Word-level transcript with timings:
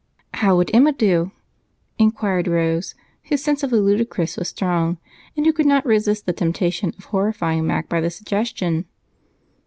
"How 0.33 0.57
would 0.57 0.71
Emma 0.73 0.93
do?" 0.93 1.31
inquired 1.99 2.47
Rose, 2.47 2.95
whose 3.25 3.43
sense 3.43 3.61
of 3.61 3.69
the 3.69 3.79
ludicrous 3.79 4.35
was 4.35 4.47
strong 4.49 4.97
and 5.37 5.45
who 5.45 5.53
could 5.53 5.67
not 5.67 5.85
resist 5.85 6.25
the 6.25 6.33
temptation 6.33 6.91
of 6.97 7.05
horrifying 7.05 7.67
Mac 7.67 7.87
by 7.87 8.01
the 8.01 8.09
suggestion. 8.09 8.85